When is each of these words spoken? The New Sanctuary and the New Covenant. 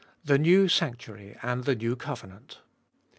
The 0.25 0.39
New 0.39 0.67
Sanctuary 0.67 1.37
and 1.43 1.63
the 1.65 1.75
New 1.75 1.95
Covenant. 1.95 2.61